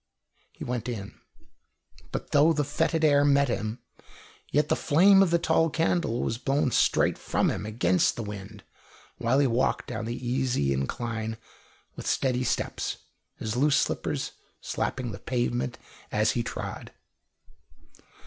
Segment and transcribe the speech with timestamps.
[0.53, 1.13] He went in,
[2.11, 3.83] but though the fetid air met him,
[4.51, 8.63] yet the flame of the tall candle was blown straight from him against the wind
[9.19, 11.37] while he walked down the easy incline
[11.95, 12.97] with steady steps,
[13.37, 15.77] his loose slippers slapping the pavement
[16.11, 16.91] as he trod.